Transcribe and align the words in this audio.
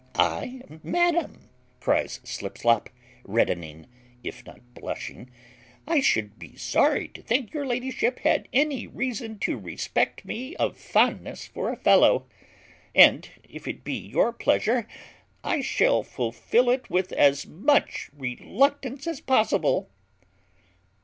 "I, 0.15 0.63
madam!" 0.81 1.51
cries 1.79 2.21
Slipslop, 2.23 2.89
reddening, 3.23 3.85
if 4.23 4.43
not 4.47 4.61
blushing, 4.73 5.29
"I 5.85 5.99
should 5.99 6.39
be 6.39 6.55
sorry 6.55 7.07
to 7.09 7.21
think 7.21 7.53
your 7.53 7.67
ladyship 7.67 8.17
had 8.21 8.47
any 8.51 8.87
reason 8.87 9.37
to 9.41 9.59
respect 9.59 10.25
me 10.25 10.55
of 10.55 10.75
fondness 10.75 11.45
for 11.45 11.69
a 11.71 11.77
fellow; 11.77 12.25
and 12.95 13.29
if 13.47 13.67
it 13.67 13.83
be 13.83 13.93
your 13.93 14.33
pleasure, 14.33 14.87
I 15.43 15.61
shall 15.61 16.01
fulfil 16.01 16.71
it 16.71 16.89
with 16.89 17.11
as 17.13 17.45
much 17.45 18.09
reluctance 18.17 19.05
as 19.05 19.21
possible." 19.21 19.87